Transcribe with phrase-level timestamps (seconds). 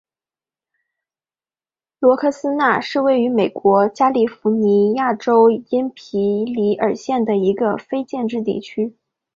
[1.99, 8.97] 罗斯科纳是位于美国加利福尼亚州因皮里尔县的一个非建制地区。